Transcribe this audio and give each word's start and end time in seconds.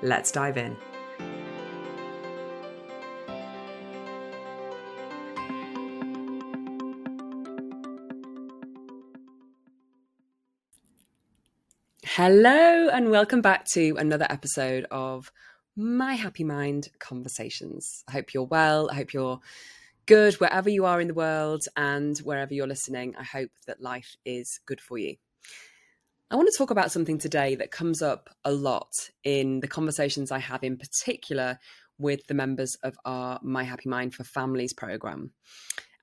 Let's 0.00 0.30
dive 0.30 0.56
in. 0.56 0.76
Hello, 12.04 12.88
and 12.88 13.10
welcome 13.10 13.40
back 13.40 13.64
to 13.72 13.96
another 13.98 14.26
episode 14.30 14.86
of 14.92 15.32
My 15.76 16.14
Happy 16.14 16.44
Mind 16.44 16.88
Conversations. 17.00 18.04
I 18.06 18.12
hope 18.12 18.32
you're 18.32 18.44
well. 18.44 18.88
I 18.90 18.94
hope 18.94 19.12
you're 19.12 19.40
good 20.06 20.34
wherever 20.34 20.70
you 20.70 20.84
are 20.84 21.00
in 21.00 21.08
the 21.08 21.14
world 21.14 21.62
and 21.76 22.16
wherever 22.18 22.54
you're 22.54 22.68
listening. 22.68 23.16
I 23.18 23.24
hope 23.24 23.50
that 23.66 23.82
life 23.82 24.16
is 24.24 24.60
good 24.64 24.80
for 24.80 24.96
you. 24.96 25.16
I 26.30 26.36
want 26.36 26.46
to 26.52 26.58
talk 26.58 26.70
about 26.70 26.92
something 26.92 27.16
today 27.16 27.54
that 27.54 27.70
comes 27.70 28.02
up 28.02 28.28
a 28.44 28.52
lot 28.52 28.92
in 29.24 29.60
the 29.60 29.66
conversations 29.66 30.30
I 30.30 30.40
have, 30.40 30.62
in 30.62 30.76
particular 30.76 31.58
with 31.96 32.26
the 32.26 32.34
members 32.34 32.76
of 32.82 32.98
our 33.06 33.40
My 33.42 33.64
Happy 33.64 33.88
Mind 33.88 34.14
for 34.14 34.24
Families 34.24 34.74
program. 34.74 35.30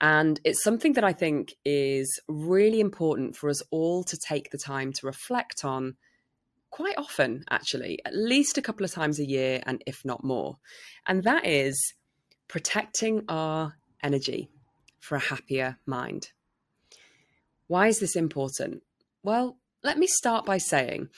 And 0.02 0.40
it's 0.44 0.64
something 0.64 0.94
that 0.94 1.04
I 1.04 1.14
think 1.14 1.54
is 1.64 2.20
really 2.28 2.80
important 2.80 3.36
for 3.36 3.52
us 3.52 3.62
all 3.70 4.04
to 4.04 4.18
take 4.18 4.50
the 4.50 4.58
time 4.58 4.94
to 4.94 5.06
reflect 5.06 5.64
on 5.64 5.96
quite 6.72 6.98
often, 6.98 7.46
actually, 7.52 8.00
at 8.04 8.16
least 8.16 8.58
a 8.58 8.64
couple 8.64 8.84
of 8.84 8.92
times 8.92 9.20
a 9.20 9.26
year, 9.26 9.62
and 9.68 9.84
if 9.86 10.04
not 10.04 10.24
more. 10.24 10.58
And 11.06 11.24
that 11.26 11.46
is 11.46 11.94
protecting 12.48 13.26
our 13.30 13.76
energy 14.02 14.50
for 15.00 15.18
a 15.18 15.20
happier 15.20 15.78
mind. 15.86 16.32
Why 17.68 17.90
is 17.90 18.00
this 18.00 18.16
important? 18.16 18.82
Well, 19.22 19.58
let 19.86 20.00
me 20.00 20.08
start 20.08 20.48
by 20.48 20.58
saying 20.58 21.10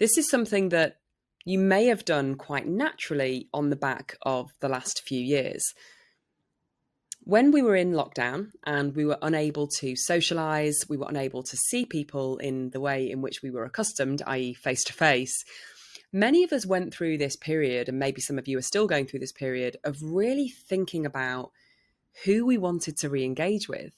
this 0.00 0.18
is 0.18 0.28
something 0.28 0.70
that 0.70 0.96
you 1.44 1.60
may 1.60 1.86
have 1.86 2.04
done 2.04 2.34
quite 2.34 2.66
naturally 2.66 3.48
on 3.54 3.70
the 3.70 3.76
back 3.76 4.16
of 4.22 4.50
the 4.58 4.68
last 4.68 5.02
few 5.06 5.20
years. 5.20 5.62
When 7.20 7.52
we 7.52 7.62
were 7.62 7.76
in 7.76 7.92
lockdown 7.92 8.48
and 8.64 8.96
we 8.96 9.04
were 9.04 9.18
unable 9.22 9.68
to 9.78 9.94
socialize, 9.94 10.76
we 10.88 10.96
were 10.96 11.08
unable 11.08 11.44
to 11.44 11.56
see 11.56 11.86
people 11.86 12.38
in 12.38 12.70
the 12.70 12.80
way 12.80 13.08
in 13.08 13.22
which 13.22 13.42
we 13.42 13.50
were 13.50 13.64
accustomed, 13.64 14.22
i.e., 14.26 14.54
face 14.54 14.82
to 14.84 14.92
face, 14.92 15.44
many 16.12 16.42
of 16.42 16.52
us 16.52 16.66
went 16.66 16.92
through 16.92 17.18
this 17.18 17.36
period, 17.36 17.88
and 17.88 17.98
maybe 17.98 18.20
some 18.20 18.38
of 18.38 18.48
you 18.48 18.58
are 18.58 18.62
still 18.62 18.88
going 18.88 19.06
through 19.06 19.20
this 19.20 19.32
period, 19.32 19.76
of 19.84 20.02
really 20.02 20.48
thinking 20.48 21.06
about 21.06 21.52
who 22.24 22.44
we 22.44 22.58
wanted 22.58 22.96
to 22.96 23.08
re 23.08 23.24
engage 23.24 23.68
with 23.68 23.92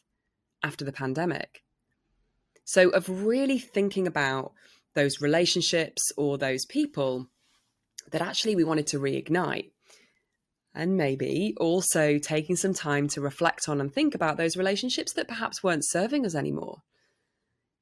after 0.63 0.85
the 0.85 0.93
pandemic. 0.93 1.63
So, 2.69 2.91
of 2.91 3.09
really 3.25 3.59
thinking 3.59 4.07
about 4.07 4.53
those 4.95 5.23
relationships 5.23 6.13
or 6.19 6.37
those 6.37 6.67
people 6.67 7.29
that 8.11 8.21
actually 8.21 8.57
we 8.57 8.65
wanted 8.65 8.87
to 8.89 9.01
reignite. 9.01 9.71
And 10.75 10.99
maybe 10.99 11.55
also 11.57 12.19
taking 12.19 12.57
some 12.57 12.75
time 12.75 13.09
to 13.09 13.23
reflect 13.23 13.71
on 13.71 13.81
and 13.81 13.91
think 13.91 14.15
about 14.15 14.37
those 14.37 14.59
relationships 14.59 15.15
that 15.15 15.29
perhaps 15.29 15.63
weren't 15.63 15.89
serving 15.89 16.27
us 16.27 16.35
anymore. 16.35 16.83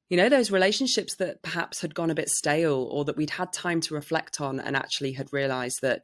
You 0.07 0.15
know, 0.15 0.29
those 0.29 0.51
relationships 0.51 1.17
that 1.17 1.43
perhaps 1.43 1.81
had 1.81 1.93
gone 1.93 2.09
a 2.09 2.15
bit 2.15 2.29
stale 2.29 2.87
or 2.89 3.03
that 3.03 3.17
we'd 3.17 3.31
had 3.31 3.51
time 3.51 3.81
to 3.81 3.93
reflect 3.93 4.39
on 4.39 4.57
and 4.57 4.77
actually 4.77 5.11
had 5.11 5.33
realized 5.33 5.79
that 5.81 6.03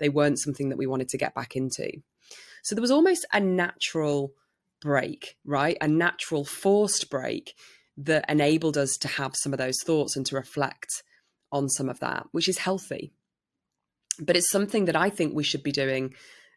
they 0.00 0.08
weren't 0.08 0.40
something 0.40 0.70
that 0.70 0.78
we 0.78 0.88
wanted 0.88 1.10
to 1.10 1.18
get 1.18 1.32
back 1.36 1.54
into. 1.54 1.92
So 2.64 2.74
there 2.74 2.82
was 2.82 2.90
almost 2.90 3.24
a 3.32 3.38
natural 3.38 4.32
break, 4.80 5.36
right? 5.44 5.76
A 5.80 5.86
natural 5.86 6.44
forced 6.44 7.08
break 7.08 7.54
that 7.96 8.24
enabled 8.28 8.76
us 8.76 8.96
to 8.98 9.08
have 9.08 9.34
some 9.36 9.52
of 9.52 9.58
those 9.58 9.76
thoughts 9.84 10.16
and 10.16 10.26
to 10.26 10.36
reflect 10.36 11.02
on 11.52 11.68
some 11.68 11.88
of 11.88 12.00
that, 12.00 12.26
which 12.32 12.48
is 12.48 12.58
healthy. 12.58 13.12
But 14.20 14.36
it's 14.36 14.50
something 14.50 14.86
that 14.86 14.96
I 14.96 15.10
think 15.10 15.34
we 15.34 15.44
should 15.44 15.62
be 15.62 15.72
doing 15.72 16.14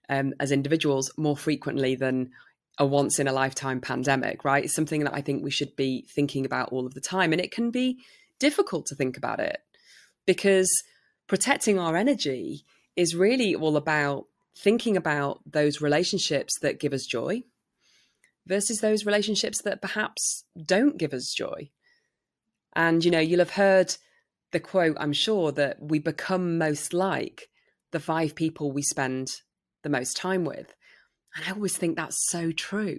um, 0.10 0.34
as 0.40 0.52
individuals 0.52 1.12
more 1.18 1.38
frequently 1.38 1.96
than 1.96 2.32
a 2.78 2.86
once 2.86 3.20
in 3.20 3.28
a 3.28 3.34
lifetime 3.34 3.82
pandemic, 3.82 4.44
right? 4.44 4.64
It's 4.64 4.74
something 4.74 5.04
that 5.04 5.14
I 5.14 5.22
think 5.22 5.44
we 5.44 5.52
should 5.52 5.76
be 5.76 6.06
thinking 6.16 6.46
about 6.46 6.70
all 6.72 6.86
of 6.86 6.94
the 6.94 7.02
time. 7.02 7.32
And 7.32 7.42
it 7.42 7.52
can 7.52 7.72
be 7.72 8.00
difficult 8.40 8.86
to 8.88 8.96
think 8.96 9.18
about 9.18 9.40
it 9.40 9.60
because 10.26 10.70
protecting 11.28 11.78
our 11.78 11.96
energy 11.96 12.66
is 12.96 13.16
really 13.16 13.54
all 13.54 13.78
about 13.78 14.26
thinking 14.58 14.98
about 14.98 15.42
those 15.46 15.82
relationships 15.82 16.54
that 16.62 16.80
give 16.80 16.94
us 16.94 17.06
joy, 17.06 17.44
versus 18.50 18.82
those 18.82 19.06
relationships 19.06 19.62
that 19.62 19.82
perhaps 19.82 20.44
don't 20.66 20.98
give 20.98 21.14
us 21.14 21.34
joy. 21.34 21.70
And, 22.76 23.06
you 23.06 23.12
know, 23.12 23.20
you'll 23.20 23.40
have 23.40 23.52
heard 23.52 23.96
the 24.52 24.60
quote, 24.60 24.98
I'm 25.00 25.14
sure, 25.14 25.52
that 25.54 25.78
we 25.80 26.00
become 26.00 26.58
most 26.58 26.94
like 26.94 27.48
the 27.92 28.00
five 28.00 28.36
people 28.36 28.72
we 28.72 28.82
spend 28.82 29.30
the 29.84 29.90
most 29.90 30.18
time 30.18 30.44
with. 30.44 30.74
And 31.36 31.46
I 31.48 31.52
always 31.52 31.78
think 31.78 31.96
that's 31.96 32.30
so 32.30 32.52
true. 32.52 32.98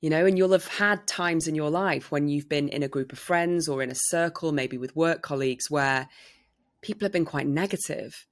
You 0.00 0.10
know, 0.10 0.26
and 0.26 0.36
you'll 0.36 0.52
have 0.52 0.66
had 0.66 1.06
times 1.06 1.46
in 1.46 1.54
your 1.54 1.70
life 1.70 2.10
when 2.10 2.28
you've 2.28 2.48
been 2.48 2.68
in 2.68 2.82
a 2.82 2.88
group 2.88 3.12
of 3.12 3.18
friends 3.18 3.68
or 3.68 3.82
in 3.82 3.90
a 3.90 3.94
circle, 3.94 4.52
maybe 4.52 4.78
with 4.78 4.96
work 4.96 5.22
colleagues, 5.22 5.70
where 5.70 6.08
people 6.80 7.04
have 7.04 7.12
been 7.12 7.24
quite 7.24 7.46
negative 7.46 8.26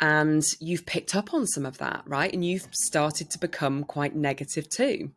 and 0.00 0.44
you've 0.60 0.86
picked 0.86 1.14
up 1.14 1.32
on 1.32 1.46
some 1.46 1.64
of 1.64 1.78
that, 1.78 2.02
right? 2.06 2.32
And 2.32 2.44
you've 2.44 2.68
started 2.72 3.30
to 3.30 3.38
become 3.38 3.84
quite 3.84 4.14
negative 4.14 4.68
too. 4.68 5.12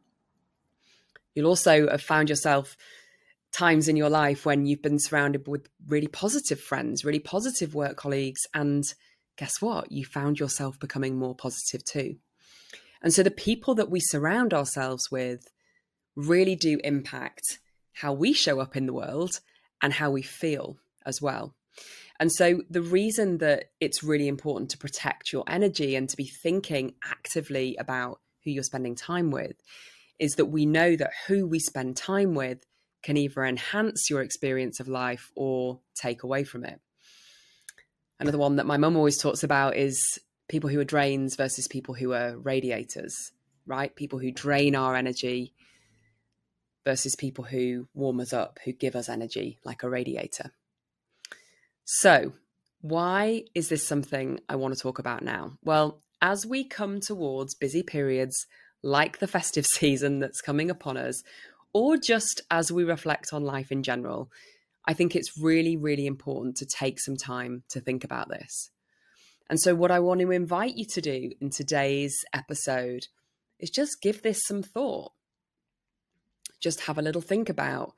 You'll 1.34 1.48
also 1.48 1.90
have 1.90 2.02
found 2.02 2.30
yourself 2.30 2.78
times 3.52 3.88
in 3.88 3.96
your 3.96 4.10
life 4.10 4.46
when 4.46 4.66
you've 4.66 4.82
been 4.82 5.00
surrounded 5.00 5.48
with 5.48 5.68
really 5.88 6.08
positive 6.08 6.60
friends, 6.60 7.04
really 7.04 7.20
positive 7.20 7.74
work 7.74 7.98
colleagues. 7.98 8.42
And 8.54 8.84
guess 9.38 9.62
what? 9.62 9.92
You 9.92 10.06
found 10.06 10.40
yourself 10.40 10.80
becoming 10.80 11.18
more 11.18 11.36
positive 11.36 11.84
too. 11.84 12.18
And 13.02 13.14
so 13.14 13.24
the 13.24 13.32
people 13.32 13.76
that 13.76 13.90
we 13.90 14.00
surround 14.00 14.54
ourselves 14.54 15.10
with 15.12 15.48
really 16.16 16.56
do 16.56 16.80
impact 16.84 17.60
how 17.94 18.14
we 18.14 18.34
show 18.34 18.60
up 18.60 18.76
in 18.76 18.86
the 18.86 18.94
world 18.94 19.40
and 19.82 19.94
how 19.94 20.10
we 20.12 20.22
feel 20.22 20.78
as 21.06 21.22
well. 21.22 21.56
And 22.20 22.32
so, 22.32 22.62
the 22.70 22.82
reason 22.82 23.38
that 23.40 23.66
it's 23.80 24.04
really 24.04 24.28
important 24.28 24.72
to 24.72 24.78
protect 24.78 25.32
your 25.32 25.44
energy 25.48 25.96
and 25.96 26.10
to 26.10 26.18
be 26.18 26.26
thinking 26.26 26.96
actively 27.04 27.76
about 27.78 28.20
who 28.44 28.52
you're 28.52 28.64
spending 28.64 28.96
time 28.96 29.30
with 29.30 29.56
is 30.20 30.36
that 30.36 30.46
we 30.46 30.66
know 30.66 30.96
that 30.96 31.12
who 31.28 31.46
we 31.46 31.60
spend 31.60 31.96
time 31.96 32.34
with 32.34 32.64
can 33.04 33.18
either 33.18 33.46
enhance 33.46 34.10
your 34.10 34.22
experience 34.22 34.80
of 34.80 34.88
life 34.88 35.32
or 35.36 35.80
take 35.96 36.24
away 36.24 36.44
from 36.44 36.66
it. 36.66 36.80
Another 38.20 38.40
one 38.40 38.56
that 38.56 38.66
my 38.66 38.78
mum 38.78 38.98
always 38.98 39.22
talks 39.22 39.44
about 39.44 39.78
is 39.78 40.20
people 40.50 40.70
who 40.70 40.80
are 40.80 40.86
drains 40.86 41.36
versus 41.36 41.68
people 41.68 41.94
who 41.94 42.14
are 42.14 42.36
radiators, 42.38 43.32
right? 43.68 43.96
People 43.96 44.18
who 44.18 44.32
drain 44.32 44.76
our 44.76 44.96
energy 44.96 45.54
versus 46.84 47.16
people 47.16 47.44
who 47.44 47.88
warm 47.94 48.20
us 48.20 48.34
up, 48.34 48.60
who 48.66 48.72
give 48.72 48.96
us 48.96 49.10
energy 49.10 49.60
like 49.64 49.84
a 49.84 49.90
radiator. 49.90 50.52
So, 51.90 52.34
why 52.82 53.46
is 53.56 53.70
this 53.70 53.88
something 53.88 54.42
I 54.50 54.58
want 54.58 54.76
to 54.76 54.80
talk 54.80 55.00
about 55.00 55.24
now? 55.24 55.54
Well, 55.64 56.02
as 56.22 56.46
we 56.46 56.66
come 56.66 57.00
towards 57.00 57.56
busy 57.56 57.82
periods 57.82 58.36
like 58.84 59.20
the 59.20 59.28
festive 59.28 59.66
season 59.74 60.20
that's 60.20 60.42
coming 60.42 60.70
upon 60.70 60.98
us, 60.98 61.24
or 61.72 61.96
just 61.96 62.42
as 62.52 62.74
we 62.74 62.84
reflect 62.84 63.32
on 63.32 63.46
life 63.46 63.72
in 63.72 63.84
general, 63.84 64.30
I 64.86 64.96
think 64.96 65.16
it's 65.16 65.40
really, 65.40 65.78
really 65.78 66.08
important 66.08 66.58
to 66.58 66.66
take 66.66 67.00
some 67.00 67.16
time 67.16 67.64
to 67.70 67.80
think 67.80 68.04
about 68.04 68.28
this. 68.28 68.70
And 69.50 69.58
so, 69.58 69.74
what 69.74 69.90
I 69.90 70.02
want 70.02 70.20
to 70.20 70.32
invite 70.32 70.76
you 70.76 70.86
to 70.88 71.00
do 71.00 71.32
in 71.40 71.52
today's 71.52 72.18
episode 72.34 73.08
is 73.60 73.70
just 73.70 74.02
give 74.02 74.24
this 74.24 74.42
some 74.46 74.62
thought. 74.62 75.14
Just 76.60 76.82
have 76.82 76.98
a 76.98 77.02
little 77.02 77.22
think 77.22 77.48
about 77.48 77.94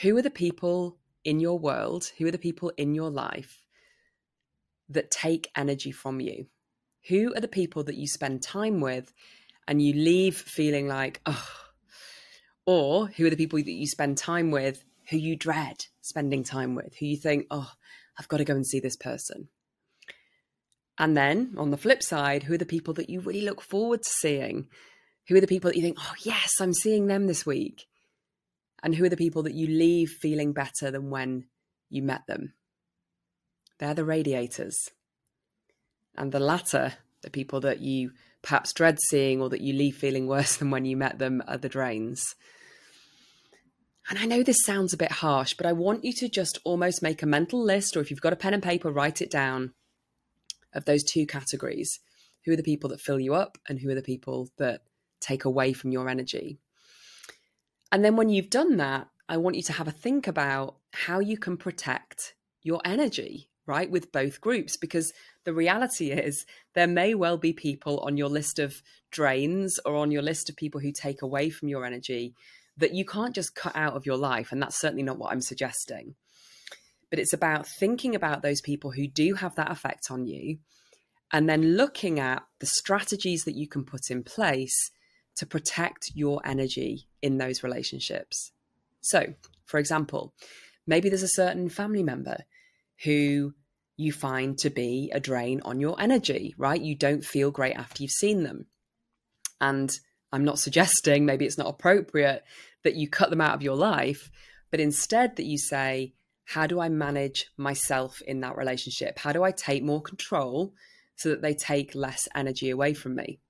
who 0.00 0.16
are 0.16 0.22
the 0.22 0.30
people 0.30 0.96
in 1.24 1.40
your 1.40 1.58
world, 1.58 2.10
who 2.18 2.26
are 2.26 2.30
the 2.30 2.38
people 2.38 2.72
in 2.76 2.94
your 2.94 3.10
life 3.10 3.64
that 4.88 5.10
take 5.10 5.50
energy 5.56 5.90
from 5.90 6.20
you? 6.20 6.46
Who 7.08 7.34
are 7.34 7.40
the 7.40 7.48
people 7.48 7.84
that 7.84 7.96
you 7.96 8.06
spend 8.06 8.42
time 8.42 8.80
with 8.80 9.12
and 9.66 9.82
you 9.82 9.94
leave 9.94 10.36
feeling 10.36 10.88
like, 10.88 11.20
oh, 11.26 11.48
or 12.66 13.08
who 13.08 13.26
are 13.26 13.30
the 13.30 13.36
people 13.36 13.58
that 13.58 13.70
you 13.70 13.86
spend 13.86 14.16
time 14.18 14.50
with 14.50 14.84
who 15.10 15.18
you 15.18 15.36
dread 15.36 15.84
spending 16.00 16.44
time 16.44 16.74
with, 16.74 16.96
who 16.96 17.06
you 17.06 17.16
think, 17.16 17.46
oh, 17.50 17.70
I've 18.18 18.28
got 18.28 18.38
to 18.38 18.44
go 18.44 18.54
and 18.54 18.66
see 18.66 18.80
this 18.80 18.96
person? 18.96 19.48
And 20.98 21.16
then 21.16 21.54
on 21.58 21.70
the 21.70 21.76
flip 21.76 22.02
side, 22.02 22.44
who 22.44 22.54
are 22.54 22.58
the 22.58 22.64
people 22.64 22.94
that 22.94 23.10
you 23.10 23.20
really 23.20 23.42
look 23.42 23.60
forward 23.60 24.02
to 24.02 24.10
seeing? 24.10 24.68
Who 25.28 25.36
are 25.36 25.40
the 25.40 25.46
people 25.46 25.70
that 25.70 25.76
you 25.76 25.82
think, 25.82 25.98
oh, 26.00 26.14
yes, 26.22 26.52
I'm 26.60 26.72
seeing 26.72 27.06
them 27.06 27.26
this 27.26 27.44
week? 27.44 27.86
And 28.84 28.94
who 28.94 29.04
are 29.04 29.08
the 29.08 29.16
people 29.16 29.42
that 29.44 29.54
you 29.54 29.66
leave 29.66 30.10
feeling 30.10 30.52
better 30.52 30.90
than 30.90 31.08
when 31.08 31.46
you 31.88 32.02
met 32.02 32.26
them? 32.28 32.52
They're 33.78 33.94
the 33.94 34.04
radiators. 34.04 34.76
And 36.14 36.30
the 36.30 36.38
latter, 36.38 36.92
the 37.22 37.30
people 37.30 37.60
that 37.60 37.80
you 37.80 38.10
perhaps 38.42 38.74
dread 38.74 38.98
seeing 39.00 39.40
or 39.40 39.48
that 39.48 39.62
you 39.62 39.72
leave 39.72 39.96
feeling 39.96 40.26
worse 40.26 40.56
than 40.58 40.70
when 40.70 40.84
you 40.84 40.98
met 40.98 41.18
them, 41.18 41.42
are 41.48 41.56
the 41.56 41.70
drains. 41.70 42.34
And 44.10 44.18
I 44.18 44.26
know 44.26 44.42
this 44.42 44.62
sounds 44.62 44.92
a 44.92 44.98
bit 44.98 45.12
harsh, 45.12 45.54
but 45.54 45.64
I 45.64 45.72
want 45.72 46.04
you 46.04 46.12
to 46.18 46.28
just 46.28 46.58
almost 46.62 47.02
make 47.02 47.22
a 47.22 47.26
mental 47.26 47.64
list, 47.64 47.96
or 47.96 48.00
if 48.00 48.10
you've 48.10 48.20
got 48.20 48.34
a 48.34 48.36
pen 48.36 48.52
and 48.52 48.62
paper, 48.62 48.92
write 48.92 49.22
it 49.22 49.30
down 49.30 49.72
of 50.74 50.84
those 50.84 51.02
two 51.02 51.26
categories. 51.26 52.00
Who 52.44 52.52
are 52.52 52.56
the 52.56 52.62
people 52.62 52.90
that 52.90 53.00
fill 53.00 53.18
you 53.18 53.34
up, 53.34 53.56
and 53.66 53.78
who 53.78 53.88
are 53.88 53.94
the 53.94 54.02
people 54.02 54.50
that 54.58 54.82
take 55.22 55.46
away 55.46 55.72
from 55.72 55.90
your 55.90 56.10
energy? 56.10 56.58
And 57.94 58.04
then 58.04 58.16
when 58.16 58.28
you've 58.28 58.50
done 58.50 58.78
that, 58.78 59.06
I 59.28 59.36
want 59.36 59.54
you 59.54 59.62
to 59.62 59.72
have 59.72 59.86
a 59.86 59.92
think 59.92 60.26
about 60.26 60.78
how 60.92 61.20
you 61.20 61.38
can 61.38 61.56
protect 61.56 62.34
your 62.64 62.80
energy, 62.84 63.48
right, 63.66 63.88
with 63.88 64.10
both 64.10 64.40
groups. 64.40 64.76
Because 64.76 65.12
the 65.44 65.54
reality 65.54 66.10
is, 66.10 66.44
there 66.74 66.88
may 66.88 67.14
well 67.14 67.38
be 67.38 67.52
people 67.52 68.00
on 68.00 68.16
your 68.16 68.28
list 68.28 68.58
of 68.58 68.82
drains 69.12 69.78
or 69.84 69.94
on 69.94 70.10
your 70.10 70.22
list 70.22 70.50
of 70.50 70.56
people 70.56 70.80
who 70.80 70.90
take 70.90 71.22
away 71.22 71.50
from 71.50 71.68
your 71.68 71.84
energy 71.84 72.34
that 72.76 72.94
you 72.94 73.04
can't 73.04 73.32
just 73.32 73.54
cut 73.54 73.76
out 73.76 73.94
of 73.94 74.06
your 74.06 74.16
life. 74.16 74.50
And 74.50 74.60
that's 74.60 74.80
certainly 74.80 75.04
not 75.04 75.18
what 75.18 75.30
I'm 75.30 75.40
suggesting. 75.40 76.16
But 77.10 77.20
it's 77.20 77.32
about 77.32 77.68
thinking 77.78 78.16
about 78.16 78.42
those 78.42 78.60
people 78.60 78.90
who 78.90 79.06
do 79.06 79.34
have 79.34 79.54
that 79.54 79.70
effect 79.70 80.10
on 80.10 80.26
you 80.26 80.58
and 81.32 81.48
then 81.48 81.76
looking 81.76 82.18
at 82.18 82.42
the 82.58 82.66
strategies 82.66 83.44
that 83.44 83.54
you 83.54 83.68
can 83.68 83.84
put 83.84 84.10
in 84.10 84.24
place 84.24 84.90
to 85.36 85.46
protect 85.46 86.12
your 86.14 86.40
energy 86.44 87.08
in 87.22 87.38
those 87.38 87.62
relationships. 87.62 88.52
So, 89.00 89.34
for 89.66 89.78
example, 89.78 90.34
maybe 90.86 91.08
there's 91.08 91.22
a 91.22 91.28
certain 91.28 91.68
family 91.68 92.02
member 92.02 92.38
who 93.02 93.54
you 93.96 94.12
find 94.12 94.58
to 94.58 94.70
be 94.70 95.10
a 95.14 95.20
drain 95.20 95.60
on 95.64 95.80
your 95.80 96.00
energy, 96.00 96.54
right? 96.58 96.80
You 96.80 96.96
don't 96.96 97.24
feel 97.24 97.50
great 97.50 97.76
after 97.76 98.02
you've 98.02 98.12
seen 98.12 98.42
them. 98.42 98.66
And 99.60 99.90
I'm 100.32 100.44
not 100.44 100.58
suggesting, 100.58 101.24
maybe 101.26 101.44
it's 101.44 101.58
not 101.58 101.68
appropriate 101.68 102.44
that 102.82 102.94
you 102.94 103.08
cut 103.08 103.30
them 103.30 103.40
out 103.40 103.54
of 103.54 103.62
your 103.62 103.76
life, 103.76 104.30
but 104.70 104.80
instead 104.80 105.36
that 105.36 105.44
you 105.44 105.58
say, 105.58 106.14
how 106.44 106.66
do 106.66 106.80
I 106.80 106.88
manage 106.88 107.46
myself 107.56 108.20
in 108.22 108.40
that 108.40 108.56
relationship? 108.56 109.18
How 109.18 109.32
do 109.32 109.42
I 109.42 109.50
take 109.50 109.82
more 109.82 110.02
control 110.02 110.74
so 111.16 111.30
that 111.30 111.40
they 111.40 111.54
take 111.54 111.94
less 111.94 112.28
energy 112.34 112.70
away 112.70 112.92
from 112.92 113.14
me? 113.14 113.40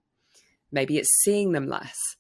Maybe 0.74 0.98
it's 0.98 1.22
seeing 1.22 1.52
them 1.52 1.68
less. 1.68 2.16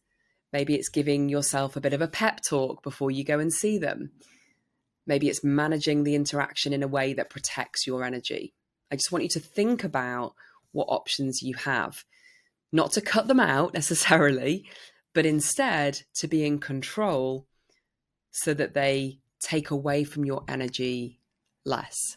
Maybe 0.52 0.76
it's 0.76 0.88
giving 0.88 1.28
yourself 1.28 1.74
a 1.74 1.80
bit 1.80 1.92
of 1.92 2.00
a 2.00 2.06
pep 2.06 2.38
talk 2.48 2.84
before 2.84 3.10
you 3.10 3.24
go 3.24 3.40
and 3.40 3.52
see 3.52 3.78
them. 3.78 4.12
Maybe 5.08 5.28
it's 5.28 5.42
managing 5.42 6.04
the 6.04 6.14
interaction 6.14 6.72
in 6.72 6.84
a 6.84 6.88
way 6.88 7.12
that 7.14 7.30
protects 7.30 7.84
your 7.84 8.04
energy. 8.04 8.54
I 8.92 8.94
just 8.94 9.10
want 9.10 9.24
you 9.24 9.28
to 9.30 9.40
think 9.40 9.82
about 9.82 10.34
what 10.70 10.86
options 10.88 11.42
you 11.42 11.54
have 11.54 12.04
not 12.70 12.92
to 12.92 13.00
cut 13.00 13.26
them 13.26 13.40
out 13.40 13.74
necessarily, 13.74 14.64
but 15.14 15.26
instead 15.26 16.02
to 16.14 16.28
be 16.28 16.46
in 16.46 16.60
control 16.60 17.48
so 18.30 18.54
that 18.54 18.74
they 18.74 19.18
take 19.40 19.72
away 19.72 20.04
from 20.04 20.24
your 20.24 20.44
energy 20.46 21.18
less. 21.64 22.16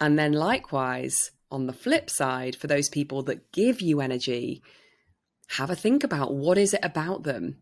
And 0.00 0.18
then, 0.18 0.32
likewise, 0.32 1.32
on 1.52 1.66
the 1.66 1.72
flip 1.72 2.10
side, 2.10 2.56
for 2.56 2.66
those 2.66 2.88
people 2.88 3.22
that 3.24 3.52
give 3.52 3.80
you 3.80 4.00
energy, 4.00 4.62
have 5.50 5.70
a 5.70 5.76
think 5.76 6.02
about 6.02 6.34
what 6.34 6.58
is 6.58 6.74
it 6.74 6.80
about 6.82 7.22
them? 7.22 7.58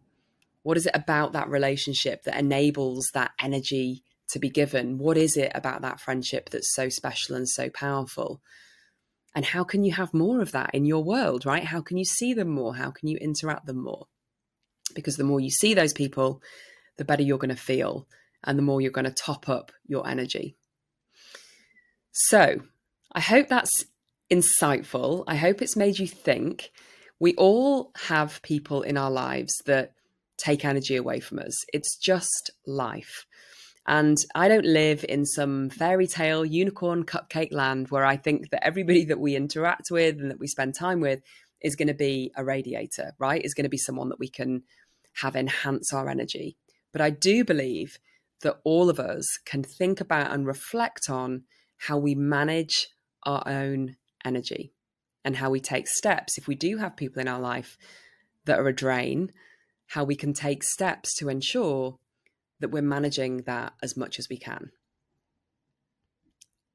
What 0.62 0.76
is 0.76 0.86
it 0.86 0.94
about 0.94 1.32
that 1.32 1.48
relationship 1.48 2.22
that 2.22 2.38
enables 2.38 3.10
that 3.14 3.32
energy 3.40 4.04
to 4.30 4.38
be 4.38 4.48
given? 4.48 4.98
What 4.98 5.16
is 5.16 5.36
it 5.36 5.50
about 5.54 5.82
that 5.82 6.00
friendship 6.00 6.50
that's 6.50 6.74
so 6.74 6.88
special 6.88 7.34
and 7.34 7.48
so 7.48 7.68
powerful? 7.68 8.40
And 9.34 9.44
how 9.44 9.64
can 9.64 9.84
you 9.84 9.92
have 9.92 10.14
more 10.14 10.40
of 10.40 10.52
that 10.52 10.74
in 10.74 10.84
your 10.84 11.04
world, 11.04 11.44
right? 11.44 11.64
How 11.64 11.80
can 11.80 11.96
you 11.96 12.04
see 12.04 12.32
them 12.32 12.48
more? 12.48 12.76
How 12.76 12.90
can 12.90 13.08
you 13.08 13.16
interact 13.16 13.66
them 13.66 13.82
more? 13.82 14.06
Because 14.94 15.16
the 15.16 15.24
more 15.24 15.40
you 15.40 15.50
see 15.50 15.74
those 15.74 15.92
people, 15.92 16.42
the 16.96 17.04
better 17.04 17.22
you're 17.22 17.38
going 17.38 17.54
to 17.54 17.56
feel 17.56 18.06
and 18.44 18.58
the 18.58 18.62
more 18.62 18.80
you're 18.80 18.90
going 18.90 19.04
to 19.04 19.10
top 19.10 19.48
up 19.48 19.72
your 19.86 20.06
energy. 20.08 20.56
So, 22.12 22.60
I 23.12 23.20
hope 23.20 23.48
that's 23.48 23.84
insightful. 24.30 25.24
I 25.26 25.36
hope 25.36 25.60
it's 25.60 25.76
made 25.76 25.98
you 25.98 26.06
think. 26.06 26.70
We 27.18 27.34
all 27.34 27.90
have 27.96 28.40
people 28.42 28.82
in 28.82 28.96
our 28.96 29.10
lives 29.10 29.52
that 29.66 29.92
take 30.38 30.64
energy 30.64 30.96
away 30.96 31.20
from 31.20 31.40
us. 31.40 31.54
It's 31.72 31.96
just 31.96 32.50
life. 32.66 33.26
And 33.86 34.16
I 34.34 34.48
don't 34.48 34.64
live 34.64 35.04
in 35.08 35.26
some 35.26 35.70
fairy 35.70 36.06
tale 36.06 36.44
unicorn 36.44 37.04
cupcake 37.04 37.52
land 37.52 37.88
where 37.90 38.04
I 38.04 38.16
think 38.16 38.50
that 38.50 38.64
everybody 38.64 39.04
that 39.06 39.18
we 39.18 39.34
interact 39.34 39.90
with 39.90 40.18
and 40.20 40.30
that 40.30 40.38
we 40.38 40.46
spend 40.46 40.74
time 40.74 41.00
with 41.00 41.20
is 41.60 41.76
going 41.76 41.88
to 41.88 41.94
be 41.94 42.30
a 42.36 42.44
radiator, 42.44 43.12
right? 43.18 43.44
Is 43.44 43.54
going 43.54 43.64
to 43.64 43.70
be 43.70 43.78
someone 43.78 44.08
that 44.10 44.20
we 44.20 44.28
can 44.28 44.62
have 45.14 45.34
enhance 45.34 45.92
our 45.92 46.08
energy. 46.08 46.56
But 46.92 47.00
I 47.02 47.10
do 47.10 47.44
believe 47.44 47.98
that 48.42 48.60
all 48.64 48.88
of 48.88 49.00
us 49.00 49.26
can 49.44 49.62
think 49.62 50.00
about 50.00 50.32
and 50.32 50.46
reflect 50.46 51.10
on 51.10 51.42
how 51.76 51.98
we 51.98 52.14
manage 52.14 52.88
our 53.24 53.42
own 53.46 53.96
energy 54.24 54.72
and 55.24 55.36
how 55.36 55.50
we 55.50 55.60
take 55.60 55.88
steps 55.88 56.38
if 56.38 56.46
we 56.46 56.54
do 56.54 56.78
have 56.78 56.96
people 56.96 57.20
in 57.20 57.28
our 57.28 57.40
life 57.40 57.76
that 58.44 58.58
are 58.58 58.68
a 58.68 58.74
drain, 58.74 59.32
how 59.88 60.04
we 60.04 60.16
can 60.16 60.32
take 60.32 60.62
steps 60.62 61.14
to 61.16 61.28
ensure 61.28 61.98
that 62.60 62.70
we're 62.70 62.82
managing 62.82 63.38
that 63.42 63.72
as 63.82 63.96
much 63.96 64.18
as 64.18 64.28
we 64.28 64.38
can. 64.38 64.70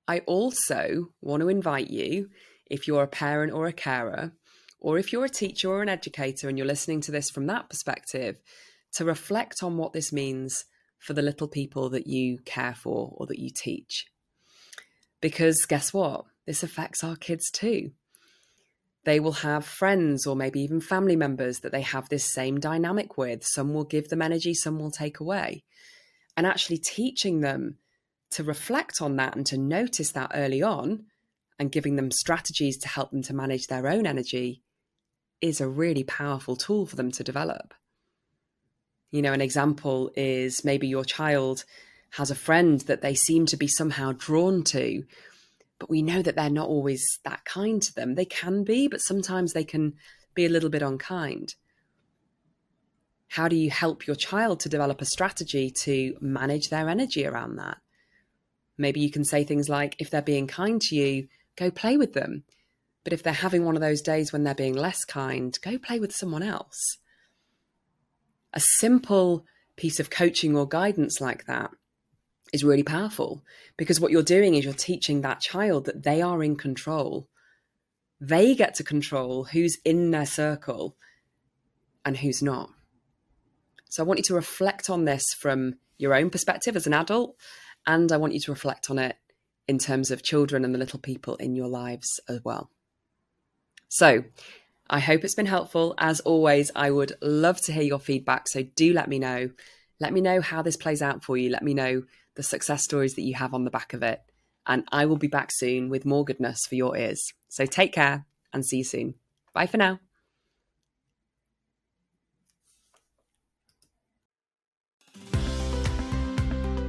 I 0.07 0.19
also 0.19 1.09
want 1.21 1.41
to 1.41 1.49
invite 1.49 1.89
you, 1.89 2.29
if 2.67 2.87
you're 2.87 3.03
a 3.03 3.07
parent 3.07 3.53
or 3.53 3.67
a 3.67 3.73
carer, 3.73 4.33
or 4.79 4.99
if 4.99 5.11
you're 5.11 5.25
a 5.25 5.29
teacher 5.29 5.69
or 5.69 5.81
an 5.81 5.89
educator 5.89 6.47
and 6.47 6.57
you're 6.57 6.67
listening 6.67 7.01
to 7.01 7.11
this 7.11 7.29
from 7.29 7.47
that 7.47 7.69
perspective, 7.69 8.39
to 8.93 9.05
reflect 9.05 9.63
on 9.63 9.77
what 9.77 9.93
this 9.93 10.13
means 10.13 10.65
for 10.99 11.13
the 11.13 11.21
little 11.21 11.47
people 11.47 11.89
that 11.89 12.07
you 12.07 12.39
care 12.45 12.75
for 12.75 13.13
or 13.15 13.25
that 13.27 13.39
you 13.39 13.49
teach. 13.49 14.05
Because 15.21 15.65
guess 15.65 15.93
what? 15.93 16.25
This 16.45 16.63
affects 16.63 17.03
our 17.03 17.15
kids 17.15 17.49
too. 17.51 17.91
They 19.03 19.19
will 19.19 19.33
have 19.33 19.65
friends 19.65 20.25
or 20.25 20.35
maybe 20.35 20.61
even 20.61 20.81
family 20.81 21.15
members 21.15 21.59
that 21.59 21.71
they 21.71 21.81
have 21.81 22.09
this 22.09 22.25
same 22.25 22.59
dynamic 22.59 23.17
with. 23.17 23.45
Some 23.45 23.73
will 23.73 23.83
give 23.83 24.09
them 24.09 24.21
energy, 24.21 24.53
some 24.53 24.79
will 24.79 24.91
take 24.91 25.19
away 25.19 25.63
and 26.37 26.45
actually 26.45 26.77
teaching 26.77 27.41
them 27.41 27.77
to 28.31 28.43
reflect 28.43 29.01
on 29.01 29.15
that 29.15 29.35
and 29.35 29.45
to 29.45 29.57
notice 29.57 30.11
that 30.11 30.31
early 30.33 30.61
on 30.61 31.05
and 31.57 31.71
giving 31.71 31.95
them 31.95 32.11
strategies 32.11 32.77
to 32.77 32.87
help 32.87 33.11
them 33.11 33.23
to 33.23 33.33
manage 33.33 33.67
their 33.67 33.87
own 33.87 34.05
energy 34.05 34.61
is 35.41 35.61
a 35.61 35.67
really 35.67 36.03
powerful 36.03 36.55
tool 36.55 36.85
for 36.85 36.95
them 36.95 37.11
to 37.11 37.23
develop. 37.23 37.73
You 39.11 39.21
know, 39.21 39.31
an 39.31 39.41
example 39.41 40.11
is 40.15 40.65
maybe 40.65 40.87
your 40.87 41.05
child 41.05 41.63
has 42.11 42.31
a 42.31 42.35
friend 42.35 42.81
that 42.81 43.01
they 43.01 43.13
seem 43.13 43.45
to 43.45 43.57
be 43.57 43.67
somehow 43.67 44.13
drawn 44.17 44.63
to, 44.63 45.05
but 45.85 45.91
we 45.91 46.01
know 46.01 46.23
that 46.23 46.35
they're 46.35 46.49
not 46.49 46.67
always 46.67 47.05
that 47.25 47.45
kind 47.45 47.79
to 47.83 47.93
them. 47.93 48.15
They 48.15 48.25
can 48.25 48.63
be, 48.63 48.87
but 48.87 49.01
sometimes 49.01 49.53
they 49.53 49.63
can 49.63 49.93
be 50.33 50.45
a 50.45 50.49
little 50.49 50.69
bit 50.69 50.81
unkind 50.81 51.53
how 53.35 53.49
do 53.49 53.55
you 53.57 53.69
help 53.69 54.07
your 54.07 54.15
child 54.15 54.61
to 54.61 54.69
develop 54.69 55.01
a 55.01 55.05
strategy 55.05 55.69
to 55.69 56.15
manage 56.21 56.69
their 56.69 56.87
energy 56.87 57.25
around 57.25 57.57
that? 57.57 57.77
Maybe 58.77 59.01
you 59.01 59.11
can 59.11 59.25
say 59.25 59.43
things 59.43 59.67
like, 59.67 59.95
if 59.99 60.09
they're 60.09 60.21
being 60.21 60.47
kind 60.47 60.81
to 60.83 60.95
you, 60.95 61.27
go 61.57 61.69
play 61.69 61.97
with 61.97 62.13
them. 62.13 62.43
But 63.03 63.11
if 63.11 63.23
they're 63.23 63.33
having 63.33 63.65
one 63.65 63.75
of 63.75 63.81
those 63.81 64.01
days 64.01 64.31
when 64.31 64.43
they're 64.43 64.55
being 64.55 64.73
less 64.73 65.03
kind, 65.03 65.57
go 65.61 65.77
play 65.77 65.99
with 65.99 66.15
someone 66.15 66.43
else. 66.43 66.97
A 68.53 68.61
simple 68.61 69.45
piece 69.75 69.99
of 69.99 70.09
coaching 70.09 70.55
or 70.55 70.65
guidance 70.65 71.19
like 71.19 71.45
that 71.45 71.71
is 72.53 72.63
really 72.63 72.83
powerful 72.83 73.43
because 73.77 73.99
what 73.99 74.11
you're 74.11 74.23
doing 74.23 74.55
is 74.55 74.63
you're 74.63 74.73
teaching 74.73 75.21
that 75.21 75.41
child 75.41 75.85
that 75.85 76.03
they 76.03 76.21
are 76.21 76.43
in 76.43 76.55
control. 76.55 77.27
They 78.21 78.55
get 78.55 78.75
to 78.75 78.83
control 78.83 79.45
who's 79.45 79.77
in 79.83 80.11
their 80.11 80.25
circle 80.25 80.95
and 82.05 82.17
who's 82.17 82.41
not. 82.41 82.69
So 83.89 84.03
I 84.03 84.05
want 84.05 84.19
you 84.19 84.23
to 84.23 84.35
reflect 84.35 84.89
on 84.89 85.05
this 85.05 85.23
from 85.37 85.75
your 85.97 86.13
own 86.13 86.29
perspective 86.29 86.75
as 86.75 86.87
an 86.87 86.93
adult, 86.93 87.35
and 87.87 88.11
I 88.11 88.17
want 88.17 88.33
you 88.33 88.39
to 88.41 88.51
reflect 88.51 88.89
on 88.89 88.99
it 88.99 89.15
in 89.67 89.79
terms 89.79 90.11
of 90.11 90.23
children 90.23 90.63
and 90.65 90.73
the 90.73 90.79
little 90.79 90.99
people 90.99 91.35
in 91.37 91.55
your 91.55 91.67
lives 91.67 92.19
as 92.27 92.41
well. 92.43 92.69
So, 93.87 94.23
I 94.89 94.99
hope 94.99 95.23
it's 95.23 95.35
been 95.35 95.45
helpful. 95.45 95.95
As 95.97 96.19
always, 96.19 96.71
I 96.75 96.91
would 96.91 97.13
love 97.21 97.59
to 97.61 97.73
hear 97.73 97.83
your 97.83 97.99
feedback. 97.99 98.47
So, 98.47 98.63
do 98.63 98.93
let 98.93 99.07
me 99.07 99.17
know. 99.17 99.49
Let 99.99 100.13
me 100.13 100.21
know 100.21 100.41
how 100.41 100.61
this 100.61 100.77
plays 100.77 101.01
out 101.01 101.23
for 101.23 101.37
you. 101.37 101.49
Let 101.49 101.63
me 101.63 101.73
know 101.73 102.03
the 102.35 102.43
success 102.43 102.83
stories 102.83 103.15
that 103.15 103.23
you 103.23 103.33
have 103.35 103.53
on 103.53 103.65
the 103.65 103.71
back 103.71 103.93
of 103.93 104.03
it. 104.03 104.21
And 104.67 104.83
I 104.91 105.05
will 105.05 105.17
be 105.17 105.27
back 105.27 105.51
soon 105.51 105.89
with 105.89 106.05
more 106.05 106.25
goodness 106.25 106.65
for 106.65 106.75
your 106.75 106.97
ears. 106.97 107.33
So 107.49 107.65
take 107.65 107.93
care 107.93 108.25
and 108.53 108.65
see 108.65 108.77
you 108.77 108.83
soon. 108.83 109.15
Bye 109.53 109.67
for 109.67 109.77
now. 109.77 109.99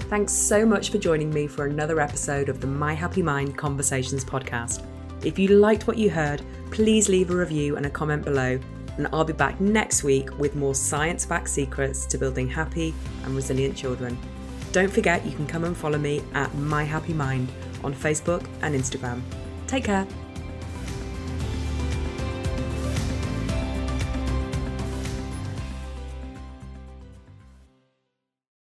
Thanks 0.08 0.32
so 0.32 0.64
much 0.64 0.90
for 0.90 0.98
joining 0.98 1.30
me 1.34 1.48
for 1.48 1.66
another 1.66 2.00
episode 2.00 2.48
of 2.48 2.60
the 2.60 2.66
My 2.68 2.94
Happy 2.94 3.22
Mind 3.22 3.58
Conversations 3.58 4.24
podcast. 4.24 4.84
If 5.24 5.36
you 5.36 5.48
liked 5.48 5.88
what 5.88 5.98
you 5.98 6.10
heard, 6.10 6.42
please 6.70 7.08
leave 7.08 7.30
a 7.30 7.36
review 7.36 7.76
and 7.76 7.86
a 7.86 7.90
comment 7.90 8.24
below, 8.24 8.60
and 8.98 9.08
I'll 9.12 9.24
be 9.24 9.32
back 9.32 9.60
next 9.60 10.04
week 10.04 10.38
with 10.38 10.54
more 10.54 10.76
science 10.76 11.26
backed 11.26 11.48
secrets 11.48 12.06
to 12.06 12.18
building 12.18 12.48
happy 12.48 12.94
and 13.24 13.34
resilient 13.34 13.76
children. 13.76 14.16
Don't 14.76 14.92
forget 14.92 15.24
you 15.24 15.32
can 15.32 15.46
come 15.46 15.64
and 15.64 15.74
follow 15.74 15.96
me 15.96 16.20
at 16.34 16.54
My 16.54 16.84
Happy 16.84 17.14
Mind 17.14 17.50
on 17.82 17.94
Facebook 17.94 18.46
and 18.60 18.74
Instagram. 18.74 19.22
Take 19.66 19.84
care. 19.84 20.06